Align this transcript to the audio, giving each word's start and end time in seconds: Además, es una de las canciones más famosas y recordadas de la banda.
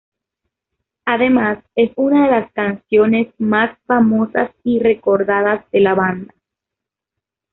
Además, 1.05 1.59
es 1.75 1.91
una 1.95 2.25
de 2.25 2.31
las 2.31 2.51
canciones 2.53 3.27
más 3.37 3.77
famosas 3.85 4.49
y 4.63 4.79
recordadas 4.79 5.63
de 5.69 5.79
la 5.79 5.93
banda. 5.93 6.33